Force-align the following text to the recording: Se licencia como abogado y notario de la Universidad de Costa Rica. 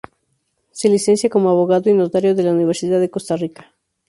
Se 0.71 0.89
licencia 0.89 1.29
como 1.29 1.49
abogado 1.51 1.87
y 1.87 1.93
notario 1.93 2.33
de 2.33 2.41
la 2.41 2.53
Universidad 2.53 2.99
de 2.99 3.11
Costa 3.11 3.35
Rica. 3.35 3.71